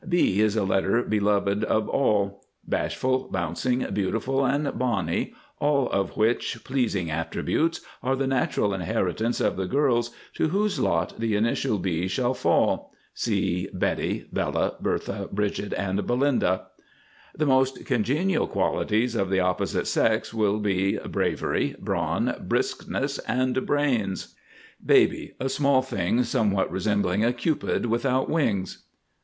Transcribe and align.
B 0.09 0.39
is 0.41 0.55
a 0.55 0.63
letter 0.63 1.03
beloved 1.03 1.63
of 1.63 1.87
all. 1.87 2.43
Bashful, 2.67 3.29
Bouncing, 3.31 3.85
Beautiful, 3.93 4.43
and 4.43 4.75
Bonny, 4.79 5.35
all 5.59 5.91
of 5.91 6.17
which 6.17 6.63
pleasing 6.63 7.11
attributes 7.11 7.81
are 8.01 8.15
the 8.15 8.25
natural 8.25 8.73
inheritance 8.73 9.39
of 9.39 9.57
the 9.57 9.67
girls 9.67 10.09
to 10.33 10.47
whose 10.47 10.79
lot 10.79 11.19
the 11.19 11.35
initial 11.35 11.77
B 11.77 12.07
shall 12.07 12.33
fall. 12.33 12.91
See 13.13 13.69
Betty, 13.71 14.27
Bella, 14.33 14.73
Bertha, 14.79 15.29
Bridget, 15.31 15.71
and 15.75 16.07
Belinda. 16.07 16.65
The 17.35 17.45
most 17.45 17.85
congenial 17.85 18.47
qualities 18.47 19.13
of 19.13 19.29
the 19.29 19.41
opposite 19.41 19.85
sex 19.85 20.33
will 20.33 20.57
be 20.57 20.97
Bravery, 20.97 21.75
Brawn, 21.77 22.37
Briskness, 22.47 23.19
and 23.27 23.67
Brains. 23.67 24.33
BABY. 24.83 25.35
A 25.39 25.47
small 25.47 25.83
thing 25.83 26.23
somewhat 26.23 26.71
resembling 26.71 27.23
a 27.23 27.31
cupid 27.31 27.85
without 27.85 28.27
wings. 28.27 28.85